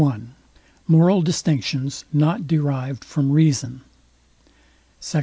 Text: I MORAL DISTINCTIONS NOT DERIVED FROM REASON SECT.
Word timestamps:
I 0.03 0.19
MORAL 0.87 1.21
DISTINCTIONS 1.21 2.05
NOT 2.11 2.47
DERIVED 2.47 3.05
FROM 3.05 3.29
REASON 3.31 3.81
SECT. 4.99 5.19